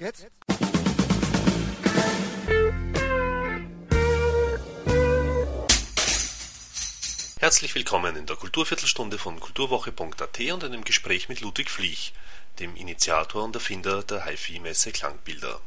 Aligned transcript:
Jetzt? 0.00 0.26
Herzlich 7.38 7.74
willkommen 7.74 8.16
in 8.16 8.24
der 8.24 8.36
Kulturviertelstunde 8.36 9.18
von 9.18 9.38
kulturwoche.at 9.38 10.40
und 10.52 10.64
einem 10.64 10.84
Gespräch 10.84 11.28
mit 11.28 11.42
Ludwig 11.42 11.68
Fliech, 11.68 12.14
dem 12.60 12.76
Initiator 12.76 13.44
und 13.44 13.54
Erfinder 13.54 14.02
der 14.02 14.24
HiFi-Messe 14.24 14.92
Klangbilder. 14.92 15.60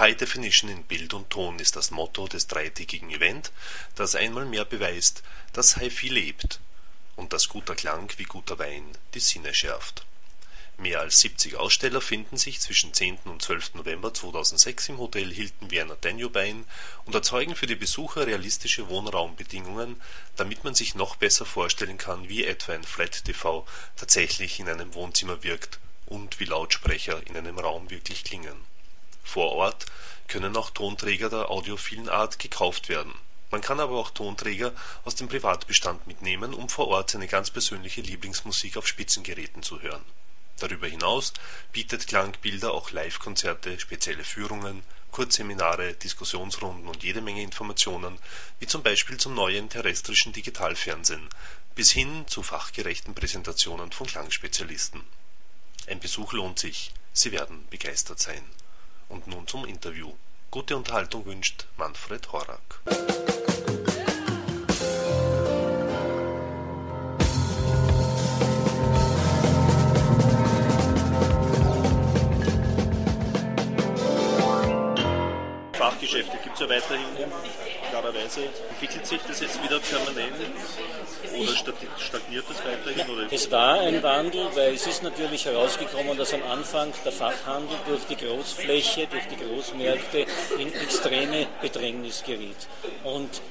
High 0.00 0.16
Definition 0.16 0.68
in 0.68 0.82
Bild 0.82 1.14
und 1.14 1.30
Ton 1.30 1.60
ist 1.60 1.76
das 1.76 1.92
Motto 1.92 2.26
des 2.26 2.48
dreitägigen 2.48 3.10
Event, 3.10 3.52
das 3.94 4.16
einmal 4.16 4.46
mehr 4.46 4.64
beweist, 4.64 5.22
dass 5.52 5.76
HiFi 5.76 6.08
lebt 6.08 6.58
und 7.14 7.32
dass 7.32 7.48
guter 7.48 7.76
Klang 7.76 8.10
wie 8.16 8.24
guter 8.24 8.58
Wein 8.58 8.84
die 9.14 9.20
Sinne 9.20 9.54
schärft. 9.54 10.04
Mehr 10.78 11.00
als 11.00 11.20
70 11.20 11.56
Aussteller 11.56 12.02
finden 12.02 12.36
sich 12.36 12.60
zwischen 12.60 12.92
10. 12.92 13.20
und 13.24 13.40
12. 13.40 13.76
November 13.76 14.12
2006 14.12 14.90
im 14.90 14.98
Hotel 14.98 15.32
Hilton 15.32 15.70
Vienna 15.70 15.96
ein 16.02 16.66
und 17.06 17.14
erzeugen 17.14 17.56
für 17.56 17.66
die 17.66 17.76
Besucher 17.76 18.26
realistische 18.26 18.90
Wohnraumbedingungen, 18.90 19.98
damit 20.36 20.64
man 20.64 20.74
sich 20.74 20.94
noch 20.94 21.16
besser 21.16 21.46
vorstellen 21.46 21.96
kann, 21.96 22.28
wie 22.28 22.44
etwa 22.44 22.74
ein 22.74 22.84
Flat-TV 22.84 23.66
tatsächlich 23.96 24.60
in 24.60 24.68
einem 24.68 24.92
Wohnzimmer 24.92 25.42
wirkt 25.42 25.80
und 26.04 26.40
wie 26.40 26.44
Lautsprecher 26.44 27.26
in 27.26 27.38
einem 27.38 27.58
Raum 27.58 27.88
wirklich 27.88 28.22
klingen. 28.22 28.60
Vor 29.24 29.52
Ort 29.52 29.86
können 30.28 30.54
auch 30.58 30.68
Tonträger 30.68 31.30
der 31.30 31.50
audiophilen 31.50 32.10
Art 32.10 32.38
gekauft 32.38 32.90
werden. 32.90 33.14
Man 33.50 33.62
kann 33.62 33.80
aber 33.80 33.96
auch 33.96 34.10
Tonträger 34.10 34.74
aus 35.06 35.14
dem 35.14 35.28
Privatbestand 35.28 36.06
mitnehmen, 36.06 36.52
um 36.52 36.68
vor 36.68 36.88
Ort 36.88 37.12
seine 37.12 37.28
ganz 37.28 37.48
persönliche 37.48 38.02
Lieblingsmusik 38.02 38.76
auf 38.76 38.86
Spitzengeräten 38.86 39.62
zu 39.62 39.80
hören 39.80 40.04
Darüber 40.58 40.86
hinaus 40.86 41.32
bietet 41.72 42.06
Klangbilder 42.06 42.72
auch 42.72 42.90
Live-Konzerte, 42.90 43.78
spezielle 43.78 44.24
Führungen, 44.24 44.82
Kurzseminare, 45.10 45.94
Diskussionsrunden 45.94 46.88
und 46.88 47.02
jede 47.02 47.20
Menge 47.20 47.42
Informationen, 47.42 48.18
wie 48.58 48.66
zum 48.66 48.82
Beispiel 48.82 49.18
zum 49.18 49.34
neuen 49.34 49.68
terrestrischen 49.68 50.32
Digitalfernsehen, 50.32 51.28
bis 51.74 51.90
hin 51.90 52.24
zu 52.26 52.42
fachgerechten 52.42 53.14
Präsentationen 53.14 53.92
von 53.92 54.06
Klangspezialisten. 54.06 55.02
Ein 55.86 56.00
Besuch 56.00 56.32
lohnt 56.32 56.58
sich, 56.58 56.92
Sie 57.12 57.32
werden 57.32 57.66
begeistert 57.70 58.18
sein. 58.18 58.44
Und 59.08 59.26
nun 59.26 59.46
zum 59.46 59.64
Interview. 59.64 60.12
Gute 60.50 60.76
Unterhaltung 60.76 61.24
wünscht 61.26 61.66
Manfred 61.76 62.32
Horak. 62.32 63.35
Fachgeschäfte 76.06 76.36
gibt 76.42 76.54
es 76.54 76.60
ja 76.60 76.68
weiterhin, 76.68 77.06
klarerweise. 77.90 78.42
Entwickelt 78.70 79.06
sich 79.06 79.20
das 79.26 79.40
jetzt 79.40 79.62
wieder 79.62 79.80
permanent 79.80 80.34
oder 81.36 81.52
stagniert 81.98 82.44
das 82.48 82.58
weiterhin? 82.64 83.12
Oder? 83.12 83.32
Es 83.32 83.50
war 83.50 83.80
ein 83.80 84.02
Wandel, 84.02 84.46
weil 84.54 84.74
es 84.74 84.86
ist 84.86 85.02
natürlich 85.02 85.44
herausgekommen, 85.46 86.16
dass 86.16 86.32
am 86.32 86.42
Anfang 86.44 86.92
der 87.04 87.12
Fachhandel 87.12 87.76
durch 87.88 88.04
die 88.04 88.16
Großfläche, 88.16 89.08
durch 89.08 89.24
die 89.26 89.36
Großmärkte 89.36 90.26
in 90.58 90.72
extreme 90.74 91.48
Bedrängnis 91.60 92.22
geriet. 92.24 92.68
Und 93.02 93.42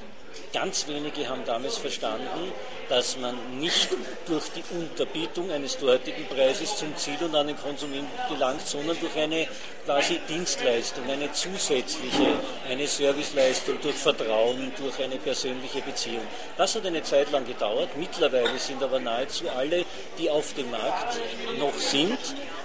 Ganz 0.52 0.86
wenige 0.86 1.28
haben 1.28 1.44
damals 1.44 1.76
verstanden, 1.76 2.52
dass 2.88 3.16
man 3.18 3.58
nicht 3.58 3.88
durch 4.26 4.44
die 4.50 4.62
Unterbietung 4.74 5.50
eines 5.50 5.76
dortigen 5.76 6.24
Preises 6.26 6.76
zum 6.76 6.96
Ziel 6.96 7.16
und 7.20 7.34
an 7.34 7.48
den 7.48 7.56
Konsumenten 7.56 8.08
gelangt, 8.28 8.66
sondern 8.66 8.98
durch 9.00 9.16
eine 9.16 9.48
quasi 9.84 10.20
Dienstleistung, 10.28 11.08
eine 11.08 11.32
zusätzliche, 11.32 12.34
eine 12.68 12.86
Serviceleistung, 12.86 13.80
durch 13.80 13.96
Vertrauen, 13.96 14.72
durch 14.78 15.02
eine 15.02 15.16
persönliche 15.16 15.80
Beziehung. 15.80 16.26
Das 16.56 16.74
hat 16.74 16.86
eine 16.86 17.02
Zeit 17.02 17.30
lang 17.30 17.46
gedauert. 17.46 17.90
Mittlerweile 17.96 18.58
sind 18.58 18.82
aber 18.82 18.98
nahezu 18.98 19.48
alle, 19.48 19.84
die 20.18 20.30
auf 20.30 20.54
dem 20.54 20.70
Markt 20.70 21.18
noch 21.58 21.74
sind, 21.74 22.18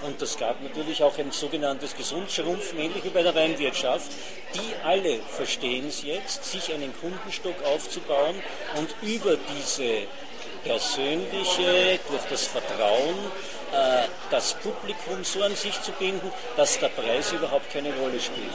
und 0.04 0.20
es 0.20 0.36
gab 0.38 0.62
natürlich 0.64 1.04
auch 1.04 1.16
ein 1.20 1.32
sogenanntes 1.32 1.96
Gesundschrumpfen, 1.96 2.80
ähnlich 2.80 3.04
wie 3.04 3.10
bei 3.10 3.22
der 3.22 3.36
Weinwirtschaft, 3.36 4.12
die 4.56 4.84
alle 4.84 5.20
verstehen 5.20 5.88
es 5.88 6.02
jetzt, 6.02 6.44
sich 6.44 6.74
einen 6.74 6.92
Kundenstock 7.00 7.56
aufzubauen 7.66 8.36
und 8.78 8.90
über 9.02 9.38
diese 9.56 10.08
persönliche, 10.64 12.00
durch 12.10 12.24
das 12.30 12.46
Vertrauen, 12.46 13.16
äh, 13.72 14.08
das 14.30 14.54
Publikum 14.56 15.24
so 15.24 15.42
an 15.44 15.56
sich 15.56 15.82
zu 15.82 15.92
binden, 15.94 16.32
dass 16.58 16.80
der 16.80 16.90
Preis 16.90 17.32
überhaupt 17.32 17.72
keine 17.72 17.94
Rolle 17.96 18.20
spielt. 18.20 18.52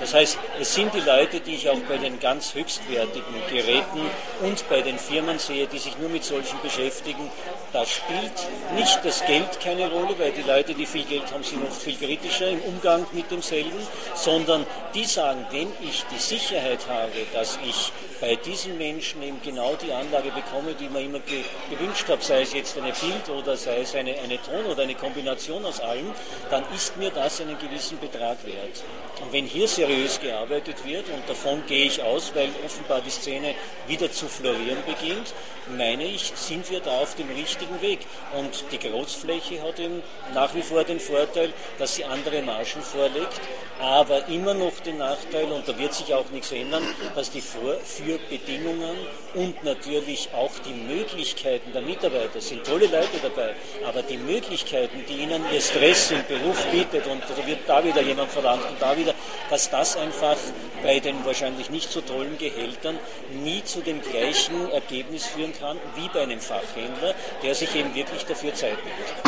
Das 0.00 0.12
heißt, 0.12 0.38
es 0.60 0.74
sind 0.74 0.92
die 0.92 1.00
Leute, 1.00 1.38
die 1.40 1.54
ich 1.54 1.68
auch 1.68 1.78
bei 1.88 1.96
den 1.96 2.18
ganz 2.18 2.54
höchstwertigen 2.54 3.34
Geräten 3.48 4.00
und 4.42 4.68
bei 4.68 4.82
den 4.82 4.98
Firmen 4.98 5.38
sehe, 5.38 5.68
die 5.68 5.78
sich 5.78 5.96
nur 5.98 6.08
mit 6.08 6.24
solchen 6.24 6.60
beschäftigen. 6.62 7.30
Da 7.72 7.84
spielt 7.86 8.32
nicht 8.74 9.00
das 9.04 9.24
Geld 9.24 9.60
keine 9.62 9.88
Rolle, 9.90 10.18
weil 10.18 10.32
die 10.32 10.42
Leute, 10.42 10.74
die 10.74 10.86
viel 10.86 11.04
Geld 11.04 11.32
haben, 11.32 11.44
sind 11.44 11.64
oft 11.64 11.80
viel 11.80 11.96
kritischer 11.96 12.48
im 12.48 12.60
Umgang 12.62 13.06
mit 13.12 13.30
demselben, 13.30 13.86
sondern 14.14 14.66
die 14.94 15.04
sagen, 15.04 15.46
wenn 15.50 15.72
ich 15.80 16.04
die 16.12 16.20
Sicherheit 16.20 16.80
habe, 16.88 17.12
dass 17.32 17.58
ich 17.64 17.92
bei 18.20 18.36
diesen 18.36 18.78
Menschen 18.78 19.22
eben 19.22 19.40
genau 19.42 19.74
die 19.76 19.92
Anlage 19.92 20.30
bekomme, 20.30 20.74
die 20.74 20.88
man 20.88 21.04
immer 21.04 21.20
ge 21.20 21.44
gewünscht 21.70 22.08
habe, 22.08 22.22
sei 22.22 22.42
es 22.42 22.52
jetzt 22.52 22.76
eine 22.78 22.92
Bild 22.92 23.28
oder 23.28 23.56
sei 23.56 23.80
es 23.80 23.94
eine, 23.94 24.18
eine 24.18 24.40
Ton 24.42 24.53
oder 24.64 24.82
eine 24.82 24.94
Kombination 24.94 25.64
aus 25.64 25.80
allem, 25.80 26.12
dann 26.50 26.64
ist 26.74 26.96
mir 26.96 27.10
das 27.10 27.40
einen 27.40 27.58
gewissen 27.58 27.98
Betrag 27.98 28.44
wert. 28.44 28.82
Und 29.22 29.32
wenn 29.32 29.46
hier 29.46 29.68
seriös 29.68 30.20
gearbeitet 30.20 30.84
wird, 30.84 31.08
und 31.08 31.28
davon 31.28 31.64
gehe 31.66 31.86
ich 31.86 32.02
aus, 32.02 32.32
weil 32.34 32.48
offenbar 32.64 33.00
die 33.00 33.10
Szene 33.10 33.54
wieder 33.86 34.10
zu 34.10 34.26
florieren 34.26 34.78
beginnt, 34.86 35.32
meine 35.76 36.04
ich, 36.04 36.32
sind 36.34 36.70
wir 36.70 36.80
da 36.80 36.90
auf 36.98 37.14
dem 37.14 37.30
richtigen 37.30 37.80
Weg. 37.80 38.00
Und 38.36 38.64
die 38.72 38.78
Großfläche 38.78 39.62
hat 39.62 39.78
eben 39.78 40.02
nach 40.34 40.54
wie 40.54 40.62
vor 40.62 40.84
den 40.84 41.00
Vorteil, 41.00 41.52
dass 41.78 41.94
sie 41.94 42.04
andere 42.04 42.42
Margen 42.42 42.82
vorlegt, 42.82 43.40
aber 43.80 44.28
immer 44.28 44.54
noch 44.54 44.78
den 44.80 44.98
Nachteil, 44.98 45.50
und 45.50 45.66
da 45.66 45.78
wird 45.78 45.94
sich 45.94 46.12
auch 46.12 46.28
nichts 46.30 46.52
ändern, 46.52 46.82
dass 47.14 47.30
die 47.30 47.40
Führbedingungen 47.40 48.96
und 49.34 49.62
natürlich 49.64 50.28
auch 50.34 50.52
die 50.66 50.72
Möglichkeiten 50.72 51.72
der 51.72 51.82
Mitarbeiter 51.82 52.40
sind 52.40 52.64
tolle 52.64 52.86
Leute 52.86 53.18
dabei, 53.22 53.54
aber 53.86 54.02
die 54.02 54.18
Möglichkeiten, 54.18 54.43
die 54.48 55.22
ihnen 55.22 55.44
ihr 55.52 55.60
Stress 55.60 56.10
im 56.10 56.24
Beruf 56.26 56.64
bietet, 56.66 57.06
und 57.06 57.22
da 57.22 57.46
wird 57.46 57.60
da 57.66 57.84
wieder 57.84 58.02
jemand 58.02 58.30
verlangt 58.30 58.64
und 58.68 58.80
da 58.80 58.96
wieder, 58.96 59.14
dass 59.50 59.70
das 59.70 59.96
einfach 59.96 60.36
bei 60.82 61.00
den 61.00 61.24
wahrscheinlich 61.24 61.70
nicht 61.70 61.90
so 61.90 62.00
tollen 62.00 62.38
Gehältern 62.38 62.98
nie 63.42 63.64
zu 63.64 63.80
dem 63.80 64.00
gleichen 64.02 64.70
Ergebnis 64.70 65.26
führen 65.26 65.52
kann 65.58 65.78
wie 65.96 66.08
bei 66.08 66.22
einem 66.22 66.40
Fachhändler, 66.40 67.14
der 67.42 67.54
sich 67.54 67.74
eben 67.74 67.94
wirklich 67.94 68.24
dafür 68.26 68.54
Zeit 68.54 68.78
nimmt. 68.84 69.24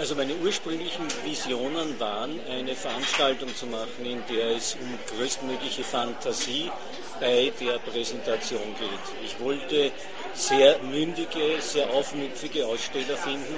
Also 0.00 0.14
meine 0.14 0.34
ursprünglichen 0.36 1.04
Visionen 1.26 2.00
waren, 2.00 2.40
eine 2.48 2.74
Veranstaltung 2.74 3.54
zu 3.54 3.66
machen, 3.66 4.06
in 4.06 4.22
der 4.34 4.56
es 4.56 4.74
um 4.80 4.98
größtmögliche 5.14 5.84
Fantasie 5.84 6.70
bei 7.20 7.52
der 7.60 7.78
Präsentation 7.80 8.74
geht. 8.78 9.22
Ich 9.22 9.38
wollte 9.40 9.92
sehr 10.32 10.78
mündige, 10.78 11.60
sehr 11.60 11.90
aufmüpfige 11.90 12.66
Aussteller 12.66 13.14
finden, 13.18 13.54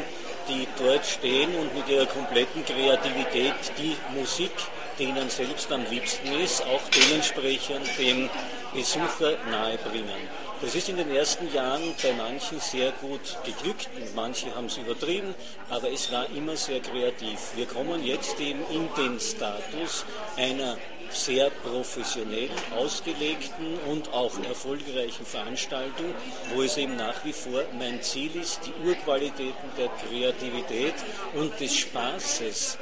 die 0.49 0.67
dort 0.83 1.07
stehen 1.07 1.55
und 1.55 1.77
mit 1.77 1.89
ihrer 1.89 2.07
kompletten 2.07 2.65
Kreativität 2.65 3.55
die 3.79 3.97
Musik, 4.19 4.51
die 4.99 5.05
ihnen 5.05 5.31
selbst 5.31 5.71
am 5.71 5.85
liebsten 5.89 6.27
ist, 6.41 6.63
auch 6.63 6.83
dementsprechend 6.93 7.87
dem 7.97 8.29
Besucher 8.75 9.37
nahebringen. 9.49 10.29
Das 10.63 10.77
ist 10.77 10.89
in 10.89 10.97
den 10.97 11.11
ersten 11.11 11.53
Jahren 11.53 11.93
bei 12.01 12.13
manchen 12.13 12.61
sehr 12.61 12.93
gut 12.93 13.37
geglückt 13.45 13.91
und 13.97 14.15
manche 14.15 14.55
haben 14.55 14.67
es 14.67 14.77
übertrieben, 14.77 15.35
aber 15.69 15.91
es 15.91 16.13
war 16.13 16.27
immer 16.37 16.57
sehr 16.57 16.79
kreativ. 16.79 17.37
Wir 17.57 17.67
kommen 17.67 18.07
jetzt 18.07 18.39
eben 18.39 18.61
in 18.71 18.89
den 18.97 19.19
Status 19.19 20.05
einer 20.37 20.79
sehr 21.11 21.51
professionell 21.51 22.49
ausgelegten 22.77 23.77
und 23.91 24.13
auch 24.13 24.33
erfolgreichen 24.49 25.27
Veranstaltung, 25.27 26.15
wo 26.55 26.63
es 26.63 26.77
eben 26.77 26.95
nach 26.95 27.25
wie 27.25 27.33
vor 27.33 27.65
mein 27.77 28.01
Ziel 28.01 28.35
ist, 28.37 28.61
die 28.65 28.89
Urqualitäten 28.89 29.69
der 29.77 29.89
Kreativität 29.89 30.95
und 31.35 31.59
des 31.59 31.77
Spaßes 31.77 32.79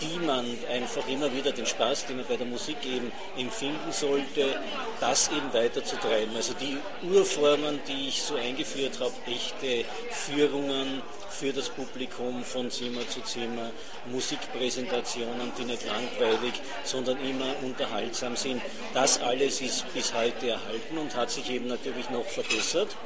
die 0.00 0.18
man 0.18 0.46
einfach 0.70 1.06
immer 1.08 1.32
wieder 1.32 1.52
den 1.52 1.66
Spaß, 1.66 2.06
den 2.06 2.16
man 2.16 2.26
bei 2.26 2.36
der 2.36 2.46
Musik 2.46 2.76
eben 2.84 3.12
empfinden 3.36 3.92
sollte, 3.92 4.60
das 5.00 5.28
eben 5.28 5.52
weiter 5.52 5.84
zu 5.84 5.96
treiben. 5.96 6.34
Also 6.36 6.54
die 6.54 6.78
Urformen, 7.06 7.80
die 7.88 8.08
ich 8.08 8.22
so 8.22 8.36
eingeführt 8.36 9.00
habe, 9.00 9.12
echte 9.26 9.84
Führungen 10.10 11.02
für 11.30 11.52
das 11.52 11.68
Publikum 11.68 12.42
von 12.42 12.70
Zimmer 12.70 13.08
zu 13.08 13.20
Zimmer, 13.22 13.70
Musikpräsentationen, 14.10 15.52
die 15.58 15.64
nicht 15.64 15.84
langweilig, 15.86 16.54
sondern 16.84 17.18
immer 17.20 17.54
unterhaltsam 17.62 18.34
sind. 18.36 18.60
Das 18.94 19.20
alles 19.20 19.60
ist 19.60 19.92
bis 19.94 20.12
heute 20.14 20.50
erhalten 20.50 20.98
und 20.98 21.14
hat 21.14 21.30
sich 21.30 21.48
eben 21.50 21.68
natürlich 21.68 22.10
noch 22.10 22.24
verbessert. 22.24 22.96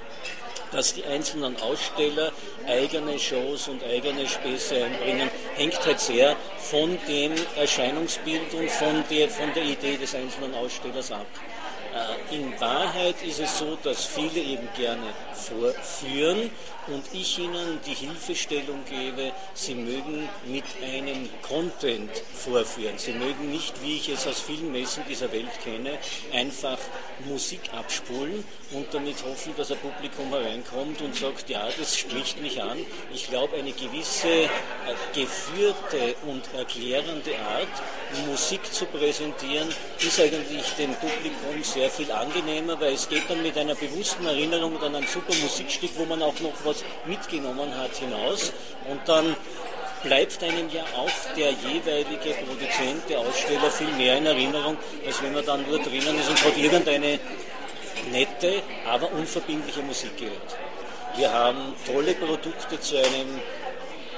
dass 0.72 0.94
die 0.94 1.04
einzelnen 1.04 1.60
Aussteller 1.60 2.32
eigene 2.66 3.18
Shows 3.18 3.68
und 3.68 3.84
eigene 3.84 4.26
Späße 4.26 4.74
einbringen, 4.82 5.30
hängt 5.54 5.84
halt 5.84 6.00
sehr 6.00 6.36
von 6.62 6.98
dem 7.08 7.32
Erscheinungsbild 7.56 8.54
und 8.54 8.70
von 8.70 9.04
der, 9.10 9.28
von 9.28 9.52
der 9.54 9.64
Idee 9.64 9.96
des 9.96 10.14
einzelnen 10.14 10.54
Ausstellers 10.54 11.12
ab. 11.12 11.26
Äh, 11.92 12.34
in 12.34 12.58
Wahrheit 12.60 13.16
ist 13.22 13.40
es 13.40 13.58
so, 13.58 13.76
dass 13.82 14.04
viele 14.04 14.40
eben 14.40 14.68
gerne 14.76 15.12
vorführen 15.34 16.50
und 16.88 17.04
ich 17.12 17.38
ihnen 17.38 17.78
die 17.86 17.94
Hilfestellung 17.94 18.84
gebe, 18.88 19.32
sie 19.54 19.74
mögen 19.74 20.28
mit 20.46 20.64
einem 20.82 21.28
Content 21.42 22.10
vorführen. 22.34 22.98
Sie 22.98 23.12
mögen 23.12 23.50
nicht, 23.50 23.80
wie 23.82 23.96
ich 23.96 24.08
es 24.08 24.26
aus 24.26 24.40
vielen 24.40 24.72
Messen 24.72 25.04
dieser 25.08 25.30
Welt 25.32 25.50
kenne, 25.62 25.98
einfach 26.32 26.78
Musik 27.26 27.60
abspulen 27.72 28.44
und 28.72 28.92
damit 28.92 29.22
hoffen, 29.24 29.54
dass 29.56 29.70
ein 29.70 29.78
Publikum 29.78 30.30
hereinkommt 30.30 31.00
und 31.02 31.14
sagt, 31.14 31.48
ja, 31.48 31.68
das 31.78 31.96
spricht 31.96 32.40
mich 32.42 32.60
an. 32.60 32.78
Ich 33.12 33.28
glaube, 33.28 33.56
eine 33.56 33.72
gewisse 33.72 34.28
äh, 34.28 34.48
geführte 35.14 36.16
und 36.26 36.42
erklärende 36.54 37.38
Art, 37.38 38.26
Musik 38.26 38.60
zu 38.72 38.86
präsentieren, 38.86 39.68
ist 40.00 40.20
eigentlich 40.20 40.72
dem 40.78 40.94
Publikum 40.94 41.62
sehr 41.62 41.81
viel 41.90 42.10
angenehmer, 42.10 42.80
weil 42.80 42.94
es 42.94 43.08
geht 43.08 43.28
dann 43.28 43.42
mit 43.42 43.56
einer 43.56 43.74
bewussten 43.74 44.26
Erinnerung 44.26 44.80
an 44.82 44.94
ein 44.94 45.06
super 45.06 45.34
Musikstück, 45.42 45.90
wo 45.96 46.04
man 46.04 46.22
auch 46.22 46.38
noch 46.40 46.52
was 46.64 46.84
mitgenommen 47.06 47.76
hat, 47.76 47.96
hinaus. 47.96 48.52
Und 48.88 49.00
dann 49.06 49.36
bleibt 50.02 50.42
einem 50.42 50.68
ja 50.70 50.82
auch 50.96 51.34
der 51.36 51.50
jeweilige 51.50 52.34
Produzent, 52.44 53.08
der 53.08 53.20
Aussteller 53.20 53.70
viel 53.70 53.92
mehr 53.92 54.18
in 54.18 54.26
Erinnerung, 54.26 54.76
als 55.06 55.22
wenn 55.22 55.32
man 55.32 55.44
dann 55.44 55.66
nur 55.68 55.78
drinnen 55.78 56.18
ist 56.18 56.28
und 56.28 56.44
hat 56.44 56.56
irgendeine 56.56 57.18
nette, 58.10 58.62
aber 58.86 59.12
unverbindliche 59.12 59.82
Musik 59.82 60.16
gehört. 60.16 60.56
Wir 61.16 61.32
haben 61.32 61.74
tolle 61.86 62.14
Produkte 62.14 62.80
zu 62.80 62.96
einem 62.96 63.40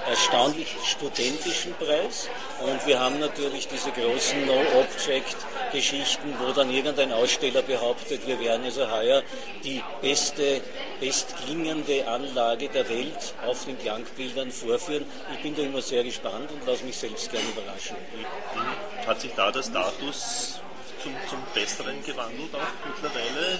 erstaunlich 0.09 0.75
studentischen 0.85 1.75
Preis 1.75 2.29
und 2.61 2.87
wir 2.87 3.01
haben 3.01 3.19
natürlich 3.19 3.69
diese 3.69 3.91
großen 3.91 4.47
No-Object-Geschichten, 4.47 6.35
wo 6.39 6.53
dann 6.53 6.71
irgendein 6.71 7.13
Aussteller 7.13 7.63
behauptet, 7.63 8.27
wir 8.27 8.39
wären 8.41 8.65
also 8.65 8.91
heuer 8.91 9.23
die 9.63 9.83
beste, 10.01 10.61
bestklingende 11.01 12.07
Anlage 12.07 12.69
der 12.69 12.89
Welt 12.89 13.35
auf 13.47 13.65
den 13.65 13.79
Klangbildern 13.79 14.51
vorführen. 14.51 15.05
Ich 15.35 15.43
bin 15.43 15.55
da 15.57 15.63
immer 15.63 15.83
sehr 15.83 16.05
gespannt 16.05 16.51
und 16.53 16.67
lasse 16.67 16.85
mich 16.85 16.97
selbst 16.97 17.31
gerne 17.31 17.47
überraschen. 17.49 17.97
Hat 19.07 19.21
sich 19.21 19.33
da 19.35 19.51
der 19.51 19.63
Status 19.63 20.61
zum, 21.05 21.13
zum 21.29 21.39
Besseren 21.53 22.03
gewandelt 22.05 22.55
auch 22.55 22.87
mittlerweile? 22.89 23.59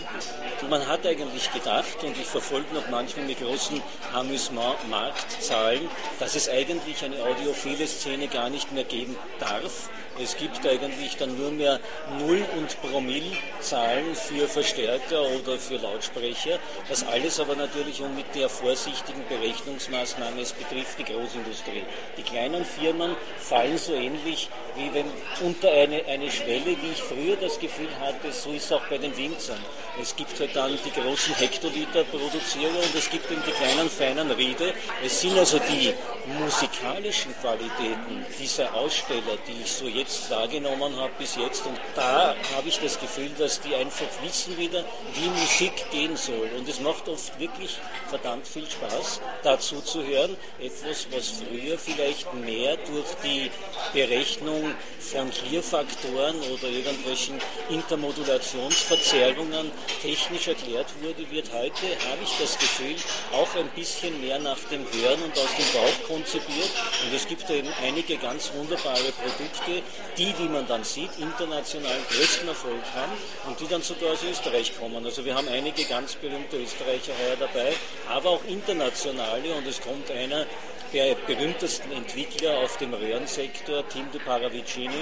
Man 0.69 0.89
hat 0.89 1.07
eigentlich 1.07 1.53
gedacht, 1.53 2.03
und 2.03 2.17
ich 2.17 2.27
verfolge 2.27 2.75
noch 2.75 2.89
manchmal 2.89 3.27
mit 3.27 3.39
großen 3.39 3.83
Amüsement-Marktzahlen, 4.15 5.89
dass 6.19 6.35
es 6.35 6.49
eigentlich 6.49 7.05
eine 7.05 7.23
audiophile 7.23 7.87
Szene 7.87 8.29
gar 8.29 8.49
nicht 8.49 8.73
mehr 8.73 8.85
geben 8.85 9.17
darf. 9.39 9.91
Es 10.23 10.37
gibt 10.37 10.65
eigentlich 10.65 11.17
dann 11.17 11.37
nur 11.37 11.51
mehr 11.51 11.81
Null- 12.21 12.47
und 12.57 12.81
Promillezahlen 12.81 14.15
für 14.15 14.47
Verstärker 14.47 15.23
oder 15.23 15.59
für 15.59 15.77
Lautsprecher. 15.77 16.61
Das 16.89 17.05
alles 17.05 17.41
aber 17.41 17.57
natürlich 17.57 18.01
und 18.01 18.15
mit 18.15 18.33
der 18.35 18.49
vorsichtigen 18.49 19.25
Berechnungsmaßnahme, 19.29 20.41
es 20.41 20.53
betrifft 20.53 21.01
die 21.01 21.05
Großindustrie. 21.05 21.83
Die 22.17 22.23
kleinen 22.23 22.65
Firmen 22.65 23.17
fallen 23.39 23.77
so 23.77 23.93
ähnlich 23.93 24.49
wie 24.77 24.93
wenn 24.93 25.07
unter 25.41 25.71
eine, 25.71 26.05
eine 26.07 26.31
Schwelle, 26.31 26.77
wie 26.83 26.93
ich 26.93 27.03
früher 27.03 27.37
das 27.37 27.59
Gefühl 27.59 27.89
hatte, 28.01 28.33
so 28.33 28.51
ist 28.51 28.65
es 28.65 28.73
auch 28.73 28.85
bei 28.89 28.99
den 28.99 29.17
Winzern. 29.17 29.59
Es 30.01 30.17
gibt 30.17 30.39
halt 30.41 30.57
dann 30.57 30.77
die 30.85 31.01
großen 31.01 31.35
Hektoliter-Produzierer 31.37 32.79
und 32.83 32.95
es 32.97 33.09
gibt 33.11 33.31
eben 33.31 33.43
die 33.47 33.53
kleinen, 33.53 33.89
feinen 33.89 34.31
Riede. 34.33 34.75
Es 35.05 35.21
sind 35.21 35.39
also 35.39 35.59
die 35.59 35.95
musikalischen 36.41 37.33
Qualitäten 37.41 38.27
dieser 38.41 38.75
Aussteller, 38.75 39.39
die 39.47 39.63
ich 39.63 39.71
so 39.71 39.87
jetzt 39.87 40.29
wahrgenommen 40.31 40.97
habe 40.97 41.13
bis 41.19 41.37
jetzt. 41.37 41.65
Und 41.67 41.79
da 41.95 42.35
habe 42.57 42.69
ich 42.69 42.81
das 42.81 42.99
Gefühl, 42.99 43.31
dass 43.39 43.61
die 43.61 43.75
einfach 43.75 44.07
wissen 44.23 44.57
wieder, 44.59 44.85
wie 45.15 45.29
Musik 45.29 45.91
gehen 45.93 46.17
soll. 46.17 46.49
Und 46.57 46.69
es 46.69 46.81
macht 46.81 47.09
oft 47.09 47.39
wirklich 47.39 47.77
verdammt 48.09 48.49
viel 48.49 48.69
Spaß, 48.69 49.21
dazu 49.45 49.81
zu 49.81 50.05
hören. 50.05 50.37
Etwas, 50.59 51.07
was 51.13 51.43
früher 51.43 51.79
vielleicht 51.79 52.33
mehr 52.35 52.77
durch 52.79 53.15
die 53.23 53.51
Berechnung 53.93 54.64
von 54.99 55.31
Klirrfaktoren 55.31 56.37
oder 56.53 56.69
irgendwelchen 56.69 57.41
Intermodulationsverzerrungen 57.71 59.71
technisch 60.03 60.49
erklärt 60.49 60.89
wurde, 61.03 61.31
wird 61.31 61.53
heute, 61.53 61.87
habe 62.11 62.23
ich 62.23 62.33
das 62.39 62.59
Gefühl, 62.59 62.97
auch 63.33 63.55
ein 63.57 63.69
bisschen 63.75 64.21
mehr 64.21 64.39
nach 64.39 64.59
dem 64.71 64.81
Hören 64.81 65.23
und 65.23 65.33
aus 65.33 65.55
dem 65.57 65.73
Bauch 65.73 66.09
konzipiert. 66.09 66.71
Und 67.05 67.15
es 67.15 67.27
gibt 67.27 67.49
eben 67.51 67.69
einige 67.83 68.17
ganz 68.17 68.53
wunderbare 68.55 69.13
Produkte, 69.13 69.83
die, 70.17 70.35
wie 70.39 70.49
man 70.49 70.67
dann 70.67 70.85
sieht, 70.85 71.11
international 71.19 71.99
größten 72.11 72.49
Erfolg 72.49 72.83
haben 72.95 73.13
und 73.47 73.61
die 73.61 73.69
dann 73.69 73.83
sogar 73.83 74.13
aus 74.13 74.23
Österreich 74.23 74.79
kommen. 74.79 75.05
Also 75.05 75.25
wir 75.25 75.35
haben 75.35 75.49
einige 75.49 75.85
ganz 75.85 76.15
berühmte 76.15 76.57
Österreicher 76.57 77.13
heuer 77.19 77.37
dabei, 77.39 77.73
aber 78.09 78.31
auch 78.31 78.45
internationale 78.45 79.55
und 79.55 79.67
es 79.67 79.81
kommt 79.81 80.11
einer 80.11 80.47
der 80.95 81.17
berühmtesten 81.27 81.91
Entwickler 81.91 82.59
auf 82.59 82.77
dem 82.77 82.95
Röhrensektor, 82.95 83.83
Tim 83.89 84.13
de 84.13 84.21
Paravicini, 84.55 84.95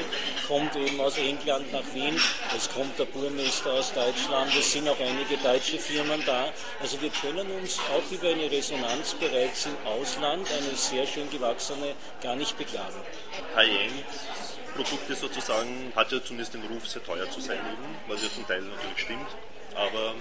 kommt 0.46 0.75
eben 0.76 1.00
aus 1.00 1.19
England 1.19 1.72
nach 1.72 1.84
Wien. 1.94 2.19
Es 2.56 2.70
kommt 2.70 2.99
der 2.99 3.04
Burmeister 3.04 3.72
aus 3.72 3.93
Deutschland. 3.93 4.50
Es 4.58 4.72
sind 4.72 4.88
auch 4.88 4.99
einige 4.99 5.37
deutsche 5.43 5.78
Firmen 5.78 6.22
da. 6.25 6.49
Also 6.81 7.00
wir 7.00 7.10
können 7.10 7.50
uns 7.60 7.78
auch 7.78 8.10
über 8.10 8.28
eine 8.28 8.50
Resonanz 8.50 9.14
bereits 9.14 9.66
im 9.66 9.76
Ausland, 9.87 10.49
eine 10.50 10.76
sehr 10.76 11.06
schön 11.06 11.28
gewachsene, 11.31 11.94
gar 12.22 12.37
nicht 12.37 12.56
beklagen. 12.56 12.96
High-End 13.54 14.04
Produkte 14.75 15.14
sozusagen 15.14 15.93
hat 15.94 16.10
ja 16.12 16.22
zumindest 16.25 16.54
den 16.54 16.62
Ruf, 16.64 16.88
sehr 16.88 17.04
teuer 17.04 17.31
zu 17.31 17.40
sein 17.40 17.58
eben, 17.58 17.96
was 18.08 18.22
ja 18.22 18.31
zum 18.34 18.46
Teil 18.46 18.62
natürlich 18.62 19.00
stimmt. 19.00 19.28
Aber 19.75 20.15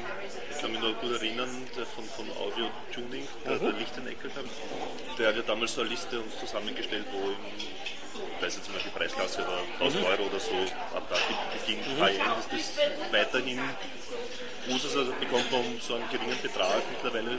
ich 0.50 0.62
kann 0.62 0.72
mich 0.72 0.82
noch 0.82 1.00
gut 1.02 1.12
erinnern, 1.14 1.50
der 1.76 1.86
von, 1.86 2.04
von 2.06 2.30
Audio 2.38 2.70
Tuning, 2.94 3.28
der, 3.46 3.58
der 3.58 3.74
Lichtenecker, 3.74 4.30
der 5.18 5.28
hat 5.28 5.36
ja 5.36 5.42
damals 5.42 5.76
so 5.76 5.82
eine 5.82 5.90
Liste 5.90 6.20
uns 6.20 6.40
zusammengestellt, 6.40 7.06
wo 7.12 7.30
im, 7.30 7.36
ich 7.58 8.44
weiß 8.44 8.56
jetzt 8.56 8.66
zum 8.66 8.74
Beispiel 8.74 8.92
Preisklasse 8.92 9.40
war 9.40 9.60
1000 9.80 10.06
Euro 10.06 10.24
oder 10.24 10.40
so, 10.40 10.54
ab 10.96 11.04
da 11.10 11.18
ging 11.66 11.80
mhm. 11.80 12.02
High-End, 12.02 12.60
ist 12.60 12.78
das 12.78 13.12
weiterhin 13.12 13.60
Usus. 14.70 14.96
Also 14.96 15.12
bekommt 15.20 15.52
man 15.52 15.62
um 15.62 15.80
so 15.80 15.96
einen 15.96 16.10
geringen 16.10 16.38
Betrag 16.42 16.82
mittlerweile 16.92 17.38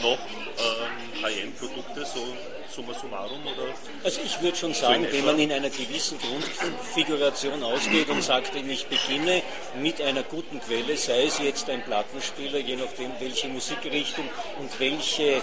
noch 0.00 0.18
ähm, 0.18 1.22
High-End-Produkte, 1.22 2.04
so 2.04 2.26
summa 2.74 2.94
summarum? 2.94 3.40
Oder? 3.42 3.74
Also 4.02 4.20
ich 4.24 4.40
würde 4.40 4.56
schon 4.56 4.74
sagen, 4.74 5.04
so 5.04 5.12
wenn 5.12 5.24
man 5.24 5.38
in 5.38 5.52
einer 5.52 5.70
gewissen 5.70 6.18
Grundkonfiguration 6.18 7.62
ausgeht 7.62 8.08
und 8.08 8.22
sagt, 8.22 8.54
ich 8.54 8.86
beginne 8.86 9.42
mit 9.80 10.00
einer 10.00 10.22
guten 10.22 10.60
Quelle, 10.60 10.96
sei 10.96 11.24
es 11.24 11.38
jetzt 11.52 11.68
ein 11.68 11.82
Plattenspieler, 11.82 12.58
je 12.58 12.76
nachdem 12.76 13.10
welche 13.20 13.46
Musikrichtung 13.48 14.24
und 14.58 14.80
welche, 14.80 15.36
äh, 15.36 15.42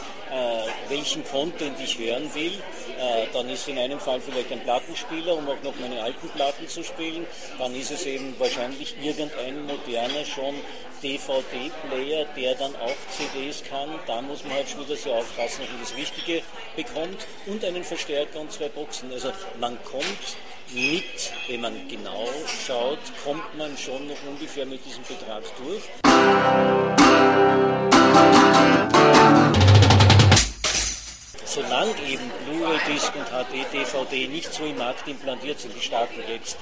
welchen 0.90 1.24
Content 1.24 1.80
ich 1.80 2.00
hören 2.00 2.34
will, 2.34 2.54
äh, 2.54 3.28
dann 3.32 3.48
ist 3.50 3.68
in 3.68 3.78
einem 3.78 4.00
Fall 4.00 4.20
vielleicht 4.20 4.52
ein 4.52 4.62
Plattenspieler, 4.62 5.38
um 5.38 5.48
auch 5.48 5.62
noch 5.62 5.76
meine 5.80 6.02
alten 6.02 6.28
Platten 6.30 6.68
zu 6.68 6.84
spielen, 6.84 7.28
dann 7.60 7.76
ist 7.76 7.92
es 7.92 8.08
eben 8.08 8.34
wahrscheinlich 8.40 8.96
irgendein 9.02 9.68
moderner 9.68 10.26
schon 10.26 10.56
DVD-Player, 11.04 12.26
der 12.36 12.56
dann 12.56 12.76
auch 12.76 12.98
CDs 13.16 13.64
kann. 13.70 13.90
Da 14.08 14.22
muss 14.22 14.44
man 14.44 14.54
halt 14.54 14.70
schon 14.70 14.86
wieder 14.86 14.98
sehr 14.98 15.14
aufpassen, 15.14 15.62
dass 15.62 15.70
man 15.70 15.82
das 15.82 15.96
Richtige 15.96 16.42
bekommt 16.76 17.28
und 17.46 17.64
einen 17.64 17.84
Verstärker 17.84 18.40
und 18.40 18.52
zwei 18.52 18.70
Boxen. 18.70 19.12
Also 19.14 19.32
man 19.60 19.78
kommt 19.84 20.38
mit, 20.74 21.32
wenn 21.48 21.62
man 21.62 21.74
genau 21.88 22.28
schaut, 22.66 23.00
kommt 23.24 23.58
man 23.58 23.78
schon 23.78 24.08
noch 24.08 24.18
ungefähr 24.28 24.66
mit 24.66 24.86
diesem 24.86 25.04
Betrag 25.04 25.44
durch. 25.58 25.84
Solange 31.50 31.96
eben 32.08 32.32
Blu-ray-Disc 32.46 33.12
und 33.16 33.26
HD-DVD 33.26 34.28
nicht 34.28 34.54
so 34.54 34.66
im 34.66 34.78
Markt 34.78 35.08
implantiert 35.08 35.60
sind, 35.60 35.76
die 35.76 35.82
starten 35.82 36.22
jetzt, 36.28 36.60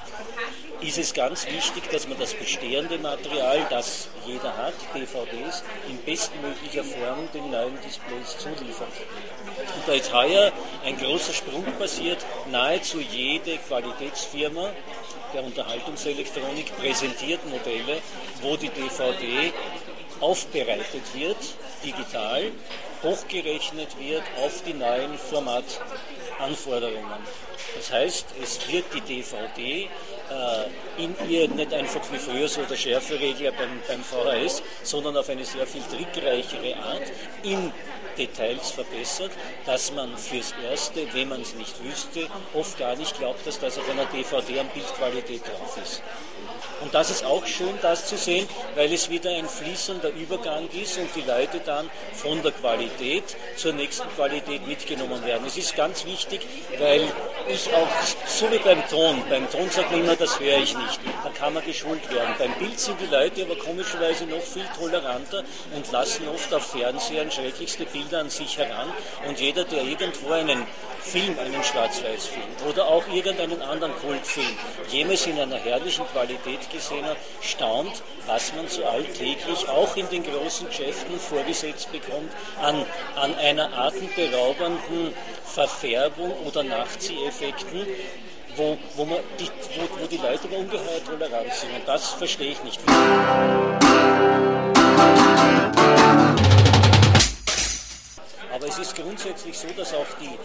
ist 0.80 0.98
es 0.98 1.14
ganz 1.14 1.46
wichtig, 1.46 1.90
dass 1.92 2.08
man 2.08 2.18
das 2.18 2.34
bestehende 2.34 2.98
Material, 2.98 3.68
das 3.70 4.08
jeder 4.26 4.56
hat, 4.56 4.76
DVDs, 4.96 5.62
in 5.90 6.02
bestmöglicher 6.06 6.86
Form 6.86 7.28
den 7.34 7.52
neuen 7.52 7.78
Displays 7.82 8.38
zuliefert. 8.38 8.88
Und 9.76 9.88
da 9.88 9.92
ist 9.92 10.14
heuer 10.14 10.54
ein 10.86 10.98
großer 10.98 11.34
Sprung 11.34 11.66
passiert. 11.78 12.26
Nahezu 12.50 13.02
jede 13.02 13.58
Qualitätsfirma 13.58 14.70
der 15.34 15.44
Unterhaltungselektronik 15.44 16.78
präsentiert 16.78 17.46
Modelle, 17.50 17.98
wo 18.42 18.56
die 18.56 18.70
DVD 18.70 19.52
aufbereitet 20.22 21.04
wird, 21.14 21.38
digital, 21.84 22.52
hochgerechnet 23.04 24.00
wird 24.00 24.24
auf 24.44 24.64
die 24.64 24.74
neuen 24.74 25.18
Formatanforderungen. 26.38 27.06
Das 27.76 27.92
heißt, 27.92 28.28
es 28.42 28.72
wird 28.72 28.86
die 28.94 29.02
DVD 29.02 29.90
äh, 30.30 31.04
in 31.04 31.16
ihr 31.30 31.48
nicht 31.50 31.74
einfach 31.74 32.02
wie 32.12 32.18
früher 32.18 32.48
so 32.48 32.64
der 32.64 32.76
Schärferegler 32.76 33.52
beim, 33.52 33.80
beim 33.88 34.04
VHS, 34.04 34.64
sondern 34.84 35.18
auf 35.18 35.30
eine 35.30 35.46
sehr 35.46 35.68
viel 35.68 35.82
trickreichere 35.84 36.76
Art 36.78 37.04
in 37.44 37.72
Details 38.18 38.72
verbessert, 38.72 39.32
dass 39.66 39.92
man 39.92 40.18
fürs 40.18 40.54
Erste, 40.64 41.08
wenn 41.14 41.30
man 41.30 41.42
es 41.42 41.54
nicht 41.54 41.76
wüsste, 41.84 42.28
oft 42.54 42.78
gar 42.78 42.96
nicht 42.96 43.18
glaubt, 43.18 43.46
dass 43.46 43.60
das 43.60 43.78
auf 43.78 43.90
einer 43.90 44.06
DVD 44.06 44.60
an 44.60 44.70
Bildqualität 44.74 45.42
drauf 45.44 45.78
ist. 45.84 46.02
Und 46.82 46.94
das 46.94 47.10
ist 47.10 47.26
auch 47.26 47.46
schön, 47.46 47.74
das 47.82 48.08
zu 48.08 48.18
sehen, 48.18 48.48
weil 48.76 48.92
es 48.94 49.10
wieder 49.10 49.32
ein 49.32 49.48
fließender 49.48 50.10
Übergang 50.10 50.70
ist 50.70 50.98
und 50.98 51.10
die 51.16 51.22
Leute 51.22 51.60
dann 51.66 51.90
von 52.14 52.42
der 52.44 52.52
Qualität 52.52 53.24
zur 53.56 53.74
nächsten 53.74 54.08
Qualität 54.10 54.68
mitgenommen 54.68 55.26
werden. 55.26 55.46
Es 55.48 55.58
ist 55.58 55.76
ganz 55.76 56.06
wichtig, 56.06 56.27
weil 56.80 57.02
ich 57.50 57.74
auch, 57.74 57.88
so 58.26 58.52
wie 58.52 58.58
beim 58.60 58.88
Ton, 58.90 59.24
beim 59.30 59.50
Ton 59.50 59.70
sagt 59.70 59.92
man 59.92 60.02
immer, 60.02 60.16
das 60.16 60.40
höre 60.40 60.58
ich 60.58 60.76
nicht, 60.78 61.00
da 61.24 61.30
kann 61.30 61.54
man 61.54 61.64
geschult 61.64 62.10
werden. 62.12 62.36
Beim 62.38 62.54
Bild 62.56 62.80
sind 62.80 63.00
die 63.00 63.06
Leute 63.06 63.44
aber 63.44 63.56
komischerweise 63.58 64.26
noch 64.26 64.42
viel 64.42 64.66
toleranter 64.78 65.44
und 65.76 65.92
lassen 65.92 66.28
oft 66.28 66.54
auf 66.54 66.72
Fernsehern 66.72 67.32
schrecklichste 67.32 67.86
Bilder 67.86 68.20
an 68.20 68.30
sich 68.30 68.58
heran. 68.58 68.92
Und 69.28 69.40
jeder, 69.40 69.64
der 69.64 69.84
irgendwo 69.84 70.32
einen 70.32 70.66
Film, 71.02 71.38
einen 71.40 71.64
Schwarz-Weiß-Film 71.64 72.70
oder 72.70 72.88
auch 72.88 73.08
irgendeinen 73.08 73.62
anderen 73.62 73.96
Kultfilm 73.96 74.58
jemals 74.90 75.26
in 75.26 75.40
einer 75.40 75.56
herrlichen 75.56 76.06
Qualität 76.08 76.70
gesehen 76.70 77.06
hat, 77.06 77.18
staunt, 77.42 78.02
was 78.26 78.54
man 78.54 78.68
so 78.68 78.84
alltäglich 78.86 79.70
auch 79.70 79.96
in 79.96 80.10
den 80.10 80.24
großen 80.24 80.68
Geschäften 80.68 81.18
vorgesetzt 81.18 81.92
bekommt 81.92 82.32
an, 82.62 82.86
an 83.16 83.36
einer 83.36 83.72
atemberaubenden 83.78 85.14
Verfärbung 85.46 86.34
oder 86.46 86.64
Nachzieheffekten, 87.38 87.86
wo, 88.56 88.78
wo, 88.96 89.06
man 89.06 89.20
die, 89.40 89.46
wo, 89.46 90.02
wo 90.02 90.08
die 90.08 90.18
Leute 90.18 90.48
aber 90.48 90.58
ungeheuer 90.58 91.04
tolerant 91.06 91.54
sind. 91.54 91.74
Und 91.74 91.88
das 91.88 92.10
verstehe 92.14 92.52
ich 92.52 92.64
nicht. 92.64 92.80
Aber 98.68 98.82
es 98.82 98.90
ist 98.90 98.98
grundsätzlich 98.98 99.58
so, 99.58 99.70
dass 99.78 99.94
auch 99.94 100.06
die 100.20 100.38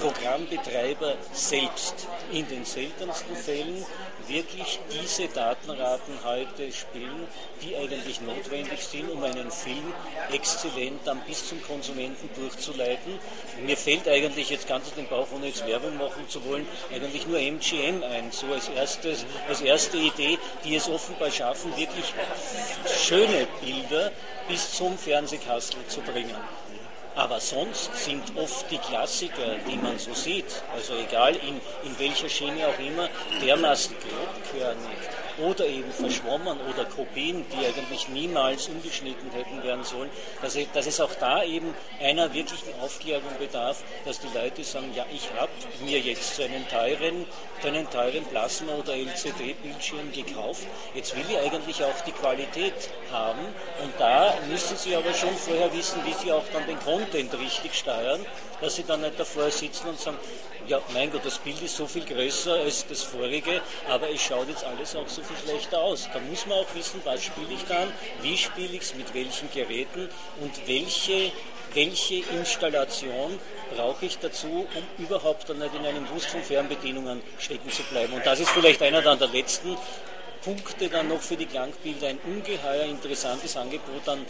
Programmbetreiber 0.00 1.14
selbst 1.32 2.08
in 2.32 2.48
den 2.48 2.64
seltensten 2.64 3.36
Fällen 3.36 3.86
wirklich 4.26 4.80
diese 4.90 5.28
Datenraten 5.28 6.14
heute 6.24 6.72
spielen, 6.72 7.28
die 7.62 7.76
eigentlich 7.76 8.20
notwendig 8.20 8.84
sind, 8.84 9.08
um 9.08 9.22
einen 9.22 9.52
Film 9.52 9.92
exzellent 10.32 11.02
dann 11.04 11.20
bis 11.20 11.48
zum 11.48 11.62
Konsumenten 11.62 12.28
durchzuleiten. 12.34 13.16
Mir 13.64 13.76
fällt 13.76 14.08
eigentlich 14.08 14.50
jetzt 14.50 14.66
ganz 14.66 14.88
aus 14.88 14.94
dem 14.94 15.06
Bauch, 15.06 15.28
ohne 15.32 15.46
jetzt 15.46 15.64
Werbung 15.64 15.96
machen 15.98 16.28
zu 16.28 16.44
wollen, 16.46 16.66
eigentlich 16.92 17.28
nur 17.28 17.38
MGM 17.38 18.02
ein, 18.02 18.32
so 18.32 18.46
als, 18.52 18.68
erstes, 18.70 19.24
als 19.48 19.60
erste 19.60 19.98
Idee, 19.98 20.36
die 20.64 20.74
es 20.74 20.88
offenbar 20.88 21.30
schaffen, 21.30 21.76
wirklich 21.76 22.12
schöne 22.92 23.46
Bilder 23.60 24.10
bis 24.48 24.72
zum 24.72 24.98
Fernsehkastel 24.98 25.86
zu 25.86 26.00
bringen. 26.00 26.34
Aber 27.18 27.40
sonst 27.40 27.90
sind 27.96 28.22
oft 28.36 28.70
die 28.70 28.78
Klassiker, 28.78 29.56
die 29.68 29.76
man 29.76 29.98
so 29.98 30.14
sieht, 30.14 30.62
also 30.72 30.94
egal 30.94 31.34
in, 31.34 31.60
in 31.82 31.98
welcher 31.98 32.28
Schiene 32.28 32.68
auch 32.68 32.78
immer, 32.78 33.08
dermaßen 33.44 33.96
grobkörnig 33.98 34.98
oder 35.38 35.66
eben 35.66 35.90
verschwommen 35.92 36.58
oder 36.68 36.84
Kopien, 36.84 37.44
die 37.52 37.66
eigentlich 37.66 38.08
niemals 38.08 38.68
umgeschnitten 38.68 39.30
hätten 39.32 39.62
werden 39.62 39.84
sollen, 39.84 40.10
dass, 40.42 40.56
dass 40.72 40.86
es 40.86 41.00
auch 41.00 41.14
da 41.14 41.42
eben 41.42 41.74
einer 42.00 42.32
wirklichen 42.32 42.72
Aufklärung 42.80 43.30
bedarf, 43.38 43.82
dass 44.04 44.20
die 44.20 44.28
Leute 44.36 44.64
sagen, 44.64 44.92
ja, 44.94 45.06
ich 45.12 45.28
habe 45.38 45.50
mir 45.84 46.00
jetzt 46.00 46.36
so 46.36 46.42
einen 46.42 46.66
teuren, 46.68 47.26
einen 47.64 47.90
teuren 47.90 48.24
Plasma- 48.26 48.74
oder 48.74 48.94
LCD-Bildschirm 48.94 50.12
gekauft, 50.12 50.66
jetzt 50.94 51.16
will 51.16 51.24
ich 51.28 51.38
eigentlich 51.38 51.82
auch 51.82 52.00
die 52.06 52.12
Qualität 52.12 52.74
haben. 53.12 53.40
Und 53.82 53.92
da 53.98 54.34
müssen 54.48 54.76
Sie 54.76 54.94
aber 54.94 55.12
schon 55.14 55.34
vorher 55.36 55.72
wissen, 55.72 56.00
wie 56.04 56.12
Sie 56.14 56.32
auch 56.32 56.44
dann 56.52 56.66
den 56.66 56.78
Content 56.80 57.32
richtig 57.38 57.74
steuern, 57.74 58.24
dass 58.60 58.76
Sie 58.76 58.84
dann 58.84 59.00
nicht 59.00 59.18
davor 59.18 59.50
sitzen 59.50 59.88
und 59.88 60.00
sagen, 60.00 60.18
ja, 60.68 60.80
mein 60.92 61.10
Gott, 61.10 61.24
das 61.24 61.38
Bild 61.38 61.62
ist 61.62 61.76
so 61.76 61.86
viel 61.86 62.04
größer 62.04 62.52
als 62.52 62.86
das 62.86 63.02
vorige, 63.02 63.62
aber 63.88 64.10
es 64.10 64.20
schaut 64.20 64.48
jetzt 64.48 64.64
alles 64.64 64.94
auch 64.94 65.08
so 65.08 65.22
viel 65.28 65.36
schlechter 65.48 65.80
aus. 65.80 66.08
Da 66.12 66.18
muss 66.20 66.46
man 66.46 66.58
auch 66.58 66.74
wissen, 66.74 67.00
was 67.04 67.22
spiele 67.22 67.52
ich 67.52 67.64
dann, 67.64 67.92
wie 68.22 68.36
spiele 68.36 68.74
ich 68.74 68.82
es, 68.82 68.94
mit 68.94 69.12
welchen 69.14 69.50
Geräten 69.52 70.08
und 70.40 70.66
welche, 70.66 71.32
welche 71.74 72.16
Installation 72.32 73.38
brauche 73.74 74.06
ich 74.06 74.18
dazu, 74.18 74.66
um 74.74 75.04
überhaupt 75.04 75.48
dann 75.48 75.58
nicht 75.58 75.74
in 75.74 75.84
einem 75.84 76.08
Wust 76.10 76.26
von 76.26 76.42
Fernbedienungen 76.42 77.22
stecken 77.38 77.70
zu 77.70 77.82
bleiben. 77.84 78.12
Und 78.14 78.24
das 78.24 78.40
ist 78.40 78.50
vielleicht 78.50 78.82
einer 78.82 79.02
dann 79.02 79.18
der 79.18 79.28
letzten 79.28 79.76
Punkte 80.42 80.88
dann 80.88 81.08
noch 81.08 81.20
für 81.20 81.36
die 81.36 81.46
Klangbilder 81.46 82.08
ein 82.08 82.18
ungeheuer 82.24 82.84
interessantes 82.84 83.56
Angebot 83.56 84.08
an 84.08 84.24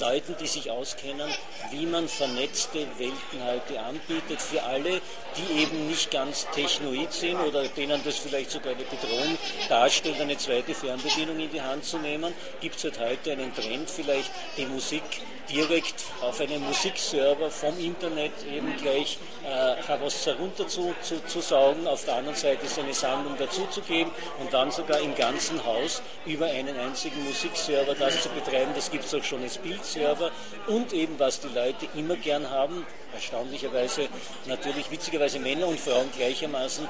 Leuten, 0.00 0.36
die 0.38 0.46
sich 0.46 0.70
auskennen, 0.70 1.32
wie 1.70 1.86
man 1.86 2.08
vernetzte 2.08 2.86
Welten 2.98 3.44
heute 3.44 3.80
anbietet 3.80 4.42
für 4.42 4.62
alle, 4.62 5.00
die 5.36 5.62
eben 5.62 5.88
nicht 5.88 6.10
ganz 6.10 6.46
technoid 6.54 7.12
sind 7.12 7.36
oder 7.36 7.66
denen 7.68 8.00
das 8.04 8.16
vielleicht 8.16 8.50
sogar 8.50 8.72
eine 8.72 8.84
Bedrohung 8.84 9.38
darstellt, 9.68 10.20
eine 10.20 10.36
zweite 10.36 10.74
Fernbedienung 10.74 11.38
in 11.38 11.50
die 11.50 11.62
Hand 11.62 11.84
zu 11.84 11.98
nehmen. 11.98 12.32
Gibt 12.60 12.76
es 12.76 12.84
halt 12.84 12.98
heute 13.00 13.32
einen 13.32 13.54
Trend, 13.54 13.90
vielleicht 13.90 14.30
die 14.56 14.66
Musik 14.66 15.02
direkt 15.50 16.04
auf 16.20 16.40
einem 16.40 16.62
Musikserver 16.64 17.50
vom 17.50 17.78
Internet 17.78 18.32
eben 18.50 18.76
gleich 18.76 19.18
äh, 19.44 19.82
heraus 19.86 20.26
herunter 20.26 20.66
zu, 20.66 20.94
zu, 21.02 21.24
zu 21.26 21.40
saugen, 21.40 21.86
auf 21.86 22.04
der 22.04 22.16
anderen 22.16 22.36
Seite 22.36 22.66
seine 22.66 22.94
Sammlung 22.94 23.36
dazuzugeben 23.38 24.12
und 24.40 24.52
dann 24.52 24.70
sogar 24.70 25.00
im 25.00 25.14
ganzen 25.14 25.64
Haus 25.64 26.02
über 26.24 26.46
einen 26.46 26.76
einzigen 26.78 27.24
Musikserver 27.24 27.94
das 27.94 28.22
zu 28.22 28.28
betreiben. 28.30 28.72
Das 28.74 28.90
gibt 28.90 29.04
es 29.04 29.14
auch 29.14 29.22
schon 29.22 29.42
als 29.42 29.58
Bildserver 29.58 30.30
und 30.66 30.92
eben 30.92 31.18
was 31.18 31.40
die 31.40 31.48
Leute 31.48 31.86
immer 31.94 32.16
gern 32.16 32.50
haben, 32.50 32.86
erstaunlicherweise 33.14 34.08
natürlich 34.46 34.90
witzigerweise 34.90 35.25
Männer 35.34 35.66
und 35.66 35.80
Frauen 35.80 36.10
gleichermaßen, 36.16 36.86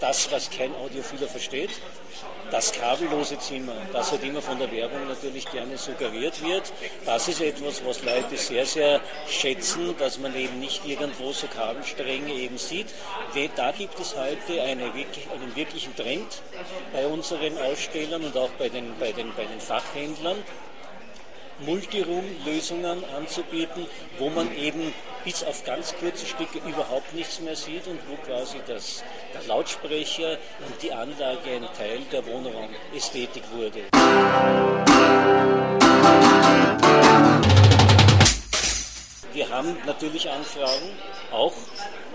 das, 0.00 0.30
was 0.30 0.50
kein 0.50 0.74
Audiophiler 0.74 1.28
versteht, 1.28 1.70
das 2.50 2.72
kabellose 2.72 3.38
Zimmer, 3.38 3.74
das 3.92 4.12
halt 4.12 4.22
immer 4.22 4.42
von 4.42 4.58
der 4.58 4.70
Werbung 4.70 5.08
natürlich 5.08 5.50
gerne 5.50 5.76
suggeriert 5.76 6.42
wird, 6.44 6.72
das 7.04 7.28
ist 7.28 7.40
etwas, 7.40 7.84
was 7.84 8.02
Leute 8.04 8.36
sehr, 8.36 8.66
sehr 8.66 9.00
schätzen, 9.28 9.94
dass 9.98 10.18
man 10.18 10.36
eben 10.36 10.60
nicht 10.60 10.86
irgendwo 10.86 11.32
so 11.32 11.46
Kabelstränge 11.46 12.32
eben 12.32 12.58
sieht. 12.58 12.88
Da 13.56 13.72
gibt 13.72 13.98
es 13.98 14.14
heute 14.14 14.62
eine, 14.62 14.84
einen 14.84 15.56
wirklichen 15.56 15.96
Trend 15.96 16.42
bei 16.92 17.06
unseren 17.06 17.58
Ausstellern 17.58 18.24
und 18.24 18.36
auch 18.36 18.50
bei 18.50 18.68
den, 18.68 18.94
bei 18.98 19.12
den, 19.12 19.32
bei 19.34 19.46
den 19.46 19.60
Fachhändlern, 19.60 20.36
Multiroom-Lösungen 21.60 23.04
anzubieten, 23.16 23.86
wo 24.18 24.30
man 24.30 24.54
eben 24.56 24.92
bis 25.24 25.42
auf 25.44 25.64
ganz 25.64 25.94
kurze 25.96 26.26
Stücke 26.26 26.58
überhaupt 26.66 27.12
nichts 27.14 27.40
mehr 27.40 27.56
sieht 27.56 27.86
und 27.86 27.98
wo 28.08 28.16
quasi 28.16 28.58
das, 28.66 29.02
der 29.32 29.42
Lautsprecher 29.44 30.38
und 30.66 30.82
die 30.82 30.92
Anlage 30.92 31.50
ein 31.50 31.68
Teil 31.76 32.00
der 32.12 32.26
Wohnraumästhetik 32.26 33.44
wurde. 33.52 33.84
Wir 39.32 39.48
haben 39.48 39.76
natürlich 39.86 40.30
Anfragen, 40.30 40.90
auch 41.32 41.54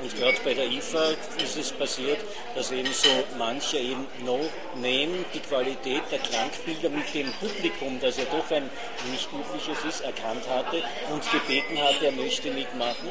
und 0.02 0.18
gerade 0.18 0.38
bei 0.44 0.54
der 0.54 0.66
IFA 0.66 1.12
ist 1.44 1.58
es 1.58 1.72
passiert, 1.72 2.20
dass 2.56 2.72
eben 2.72 2.92
so 2.94 3.10
manche 3.38 3.78
eben 3.78 4.08
No-Name 4.26 5.26
die 5.34 5.40
Qualität 5.40 6.04
der 6.12 6.20
Klangbilder 6.20 6.90
mit 6.90 7.14
dem 7.14 7.32
Publikum, 7.34 8.00
das 8.02 8.18
ja 8.18 8.24
doch 8.26 8.50
ein 8.52 8.70
nicht 9.12 9.28
übliches 9.32 9.84
ist, 9.88 10.02
erkannt 10.02 10.44
hatte 10.50 10.82
und 11.12 11.24
gebeten 11.32 11.78
hatte, 11.82 12.06
er 12.08 12.12
möchte 12.12 12.52
mitmachen. 12.52 13.10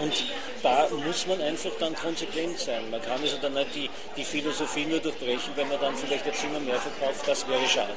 Und 0.00 0.24
da 0.62 0.88
muss 1.04 1.26
man 1.26 1.40
einfach 1.40 1.72
dann 1.78 1.94
konsequent 1.94 2.58
sein. 2.58 2.90
Man 2.90 3.02
kann 3.02 3.20
also 3.20 3.36
dann 3.40 3.54
nicht 3.54 3.74
die, 3.74 3.90
die 4.16 4.24
Philosophie 4.24 4.86
nur 4.86 5.00
durchbrechen, 5.00 5.52
wenn 5.56 5.68
man 5.68 5.80
dann 5.80 5.96
vielleicht 5.96 6.26
jetzt 6.26 6.44
immer 6.44 6.60
mehr 6.60 6.80
verkauft, 6.80 7.26
das 7.26 7.46
wäre 7.48 7.66
schade. 7.68 7.92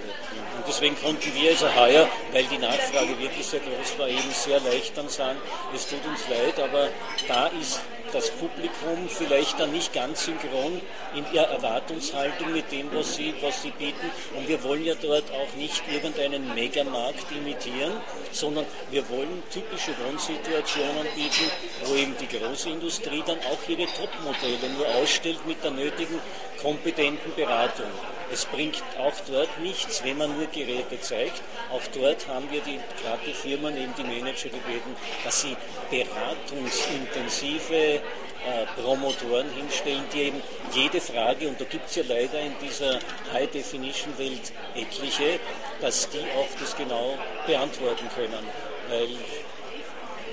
Und 0.57 0.67
deswegen 0.67 0.99
konnten 1.01 1.33
wir 1.33 1.51
also 1.51 1.73
heuer, 1.73 2.07
weil 2.31 2.43
die 2.45 2.57
Nachfrage 2.57 3.17
wirklich 3.19 3.45
sehr 3.45 3.59
groß 3.59 3.99
war, 3.99 4.07
eben 4.07 4.31
sehr 4.31 4.59
leicht 4.59 4.97
dann 4.97 5.09
sagen, 5.09 5.39
es 5.73 5.87
tut 5.87 6.05
uns 6.05 6.27
leid, 6.27 6.59
aber 6.59 6.89
da 7.27 7.47
ist 7.59 7.79
das 8.11 8.24
Publikum 8.31 9.09
vielleicht 9.09 9.59
dann 9.59 9.71
nicht 9.71 9.93
ganz 9.93 10.25
synchron 10.25 10.81
in 11.15 11.25
ihrer 11.33 11.49
Erwartungshaltung 11.49 12.51
mit 12.51 12.71
dem, 12.71 12.93
was 12.93 13.15
sie, 13.15 13.33
was 13.41 13.61
sie 13.61 13.71
bieten. 13.71 14.09
Und 14.35 14.47
wir 14.47 14.61
wollen 14.63 14.83
ja 14.85 14.95
dort 14.95 15.25
auch 15.31 15.55
nicht 15.55 15.83
irgendeinen 15.91 16.53
Megamarkt 16.53 17.31
imitieren, 17.31 17.93
sondern 18.31 18.65
wir 18.91 19.07
wollen 19.09 19.43
typische 19.51 19.91
Wohnsituationen 20.05 21.07
bieten, 21.15 21.51
wo 21.85 21.95
eben 21.95 22.15
die 22.19 22.37
große 22.37 22.69
Industrie 22.69 23.23
dann 23.25 23.39
auch 23.39 23.69
ihre 23.69 23.87
Topmodelle 23.87 24.73
nur 24.77 24.87
ausstellt 25.01 25.45
mit 25.47 25.63
der 25.63 25.71
nötigen 25.71 26.19
kompetenten 26.61 27.33
Beratung. 27.35 27.91
Es 28.31 28.45
bringt 28.45 28.81
auch 28.97 29.13
dort 29.27 29.59
nichts, 29.59 30.03
wenn 30.03 30.17
man 30.17 30.35
nur 30.37 30.47
Geräte 30.47 30.99
zeigt. 30.99 31.41
Auch 31.71 31.81
dort 31.93 32.27
haben 32.27 32.49
wir 32.51 32.61
die, 32.61 32.79
gerade 33.01 33.21
die 33.25 33.33
Firmen, 33.33 33.77
eben 33.77 33.93
die 33.97 34.03
Manager 34.03 34.49
gebeten, 34.49 34.95
dass 35.23 35.41
sie 35.41 35.55
beratungsintensive 35.89 37.75
äh, 37.75 37.99
Promotoren 38.81 39.49
hinstellen, 39.51 40.03
die 40.13 40.21
eben 40.23 40.41
jede 40.73 41.01
Frage, 41.01 41.47
und 41.47 41.59
da 41.59 41.65
gibt 41.65 41.89
es 41.89 41.95
ja 41.95 42.03
leider 42.07 42.39
in 42.39 42.53
dieser 42.61 42.99
High-Definition-Welt 43.33 44.51
etliche, 44.75 45.39
dass 45.81 46.09
die 46.09 46.19
auch 46.19 46.59
das 46.59 46.75
genau 46.75 47.17
beantworten 47.45 48.07
können. 48.15 48.45
Weil 48.89 49.09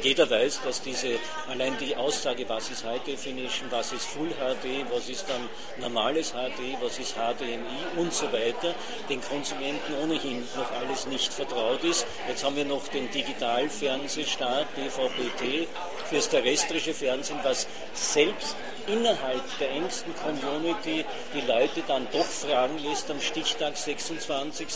jeder 0.02 0.28
weiß, 0.28 0.61
dass 0.64 0.82
diese, 0.82 1.18
allein 1.49 1.76
die 1.78 1.97
Aussage, 1.97 2.49
was 2.49 2.71
ist 2.71 2.85
High 2.85 3.02
Definition, 3.02 3.71
was 3.71 3.92
ist 3.92 4.06
Full 4.06 4.30
HD, 4.30 4.85
was 4.90 5.09
ist 5.09 5.26
dann 5.28 5.49
normales 5.80 6.32
HD, 6.32 6.80
was 6.80 6.99
ist 6.99 7.14
HDMI 7.14 8.00
und 8.00 8.12
so 8.12 8.26
weiter, 8.32 8.75
den 9.09 9.21
Konsumenten 9.21 9.94
ohnehin 10.02 10.47
noch 10.56 10.71
alles 10.73 11.06
nicht 11.06 11.32
vertraut 11.32 11.85
ist. 11.85 12.06
Jetzt 12.28 12.44
haben 12.44 12.56
wir 12.56 12.64
noch 12.64 12.88
den 12.88 13.11
Digitalfernsehstart, 13.11 14.66
DVB-T, 14.76 15.68
fürs 16.09 16.28
terrestrische 16.28 16.94
Fernsehen, 16.94 17.38
was 17.42 17.66
selbst 17.94 18.56
innerhalb 18.87 19.42
der 19.59 19.71
engsten 19.71 20.12
Community 20.16 21.04
die 21.35 21.40
Leute 21.40 21.82
dann 21.87 22.06
doch 22.12 22.26
fragen 22.26 22.78
lässt 22.78 23.11
am 23.11 23.21
Stichtag 23.21 23.76
26. 23.76 24.68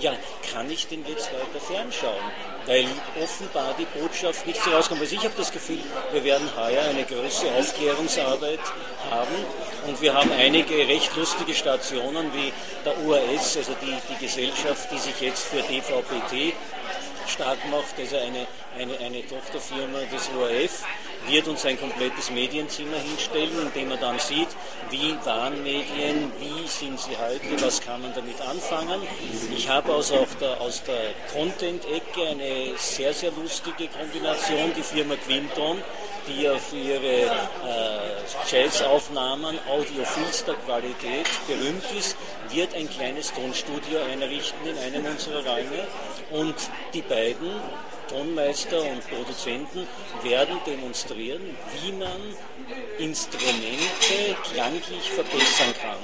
Ja, 0.00 0.14
kann 0.52 0.70
ich 0.70 0.86
denn 0.86 1.04
jetzt 1.06 1.30
weiter 1.32 1.60
fernschauen? 1.60 2.30
Weil 2.70 2.86
offenbar 3.20 3.74
die 3.76 3.98
Botschaft 3.98 4.46
nicht 4.46 4.62
so 4.62 4.70
rauskommt. 4.70 5.00
Also 5.00 5.16
ich 5.16 5.24
habe 5.24 5.34
das 5.36 5.50
Gefühl, 5.50 5.80
wir 6.12 6.22
werden 6.22 6.48
heuer 6.56 6.84
eine 6.84 7.02
große 7.02 7.52
Aufklärungsarbeit 7.58 8.60
haben 9.10 9.34
und 9.88 10.00
wir 10.00 10.14
haben 10.14 10.30
einige 10.30 10.76
recht 10.86 11.16
lustige 11.16 11.52
Stationen 11.52 12.32
wie 12.32 12.52
der 12.84 12.96
UAS, 13.04 13.56
also 13.56 13.72
die, 13.82 13.96
die 14.08 14.24
Gesellschaft, 14.24 14.88
die 14.92 14.98
sich 14.98 15.20
jetzt 15.20 15.46
für 15.46 15.62
DVB-T 15.62 16.52
stark 17.26 17.58
macht, 17.72 17.98
also 17.98 18.16
eine, 18.16 18.46
eine, 18.78 18.96
eine 19.04 19.26
Tochterfirma 19.26 20.02
des 20.12 20.30
ORF, 20.38 20.84
wird 21.28 21.48
uns 21.48 21.64
ein 21.64 21.78
komplettes 21.78 22.30
Medienzimmer 22.30 22.96
hinstellen, 22.96 23.52
in 23.60 23.72
dem 23.72 23.88
man 23.88 24.00
dann 24.00 24.18
sieht, 24.18 24.48
wie 24.90 25.16
waren 25.24 25.62
Medien, 25.62 26.32
wie 26.38 26.66
sind 26.66 26.98
sie 26.98 27.16
heute, 27.16 27.62
was 27.64 27.80
kann 27.80 28.02
man 28.02 28.12
damit 28.14 28.40
anfangen. 28.40 29.00
Ich 29.54 29.68
habe 29.68 29.92
also 29.92 30.16
auch 30.16 30.34
der, 30.40 30.60
aus 30.60 30.82
der 30.84 31.14
Content-Ecke 31.32 32.28
eine 32.28 32.76
sehr, 32.76 33.12
sehr 33.12 33.30
lustige 33.32 33.88
Kombination, 33.88 34.72
die 34.76 34.82
Firma 34.82 35.14
Quinton, 35.16 35.82
die 36.26 36.42
ja 36.42 36.56
für 36.58 36.76
ihre 36.76 37.22
äh, 37.22 37.30
Jazzaufnahmen 38.50 39.58
audiophilster 39.68 40.54
Qualität 40.66 41.26
berühmt 41.46 41.84
ist, 41.96 42.16
wird 42.50 42.74
ein 42.74 42.88
kleines 42.88 43.32
Tonstudio 43.32 44.00
einrichten 44.10 44.66
in 44.66 44.78
einem 44.78 45.06
unserer 45.06 45.44
Räume 45.44 45.86
und 46.30 46.54
die 46.94 47.02
beiden 47.02 47.50
Tonmeister 48.10 48.82
und 48.82 49.08
Produzenten 49.08 49.86
werden 50.22 50.58
demonstrieren, 50.66 51.56
wie 51.80 51.92
man 51.92 52.34
Instrumente 52.98 54.36
klanglich 54.52 55.10
verbessern 55.10 55.74
kann. 55.80 55.96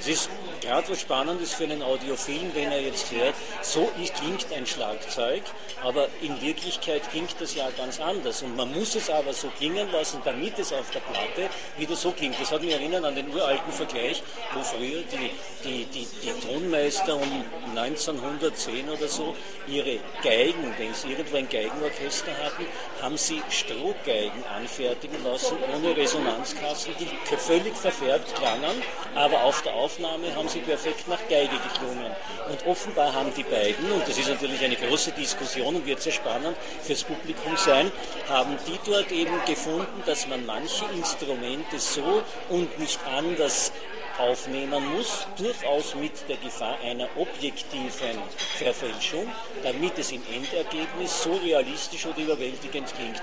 Es 0.00 0.08
ist 0.08 0.30
gerade 0.64 0.88
was 0.90 1.00
Spannendes 1.00 1.52
für 1.52 1.64
einen 1.64 1.82
Audiophilen, 1.82 2.54
wenn 2.54 2.72
er 2.72 2.80
jetzt 2.80 3.10
hört, 3.12 3.34
so 3.62 3.90
klingt 3.94 4.46
ein 4.54 4.66
Schlagzeug, 4.66 5.42
aber 5.82 6.08
in 6.22 6.40
Wirklichkeit 6.40 7.02
klingt 7.10 7.34
das 7.38 7.54
ja 7.54 7.68
ganz 7.76 8.00
anders. 8.00 8.42
Und 8.42 8.56
man 8.56 8.72
muss 8.72 8.94
es 8.94 9.10
aber 9.10 9.32
so 9.32 9.48
klingen 9.58 9.90
lassen, 9.92 10.20
damit 10.24 10.58
es 10.58 10.72
auf 10.72 10.90
der 10.90 11.00
Platte 11.00 11.50
wieder 11.76 11.96
so 11.96 12.12
klingt. 12.12 12.40
Das 12.40 12.50
hat 12.50 12.62
mich 12.62 12.72
erinnert 12.72 13.04
an 13.04 13.14
den 13.14 13.32
uralten 13.32 13.72
Vergleich, 13.72 14.22
wo 14.54 14.62
früher 14.62 15.02
die, 15.02 15.30
die, 15.64 15.84
die, 15.86 16.08
die 16.22 16.46
Tonmeister 16.46 17.16
um 17.16 17.44
1910 17.76 18.88
oder 18.88 19.08
so 19.08 19.34
ihre 19.66 19.98
Geigen, 20.22 20.74
wenn 20.78 20.94
sie 20.94 21.10
irgendwo 21.10 21.36
ein 21.36 21.48
Geigenorchester 21.48 22.32
hatten, 22.42 22.66
haben 23.02 23.16
sie 23.16 23.42
Strohgeigen 23.50 24.44
anfertigen 24.56 25.22
lassen, 25.24 25.56
ohne 25.74 25.96
Resonanzkasten, 25.96 26.94
die 26.98 27.36
völlig 27.36 27.74
verfärbt 27.76 28.34
klangen, 28.34 28.82
aber 29.14 29.44
auf 29.44 29.62
der 29.62 29.74
Aufnahme 29.74 30.34
haben 30.34 30.48
sie 30.48 30.53
perfekt 30.60 31.08
nach 31.08 31.20
Geige 31.28 31.56
geklungen. 31.56 32.10
Und 32.48 32.66
offenbar 32.66 33.12
haben 33.12 33.32
die 33.34 33.42
beiden, 33.42 33.90
und 33.90 34.06
das 34.06 34.18
ist 34.18 34.28
natürlich 34.28 34.62
eine 34.64 34.76
große 34.76 35.12
Diskussion 35.12 35.76
und 35.76 35.86
wird 35.86 36.00
sehr 36.00 36.12
spannend 36.12 36.56
fürs 36.82 37.04
Publikum 37.04 37.56
sein, 37.56 37.90
haben 38.28 38.56
die 38.66 38.78
dort 38.90 39.10
eben 39.12 39.34
gefunden, 39.46 40.02
dass 40.06 40.26
man 40.26 40.44
manche 40.46 40.84
Instrumente 40.94 41.78
so 41.78 42.22
und 42.48 42.78
nicht 42.78 43.00
anders 43.06 43.72
aufnehmen 44.18 44.94
muss, 44.94 45.26
durchaus 45.36 45.94
mit 45.94 46.12
der 46.28 46.36
Gefahr 46.36 46.78
einer 46.82 47.08
objektiven 47.16 48.18
Verfälschung, 48.56 49.26
damit 49.62 49.98
es 49.98 50.12
im 50.12 50.22
Endergebnis 50.32 51.22
so 51.22 51.34
realistisch 51.34 52.06
oder 52.06 52.18
überwältigend 52.18 52.92
klingt. 52.94 53.22